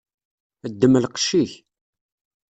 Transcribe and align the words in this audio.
Ddem 0.71 0.93
lqec-ik. 1.03 1.51